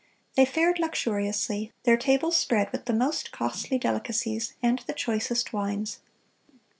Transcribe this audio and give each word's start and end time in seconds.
They 0.33 0.45
fared 0.45 0.79
luxuriously, 0.79 1.71
their 1.83 1.95
tables 1.95 2.35
spread 2.35 2.71
with 2.71 2.85
the 2.85 2.93
most 2.93 3.31
costly 3.31 3.77
delicacies 3.77 4.55
and 4.63 4.79
the 4.87 4.93
choicest 4.93 5.53
wines. 5.53 5.99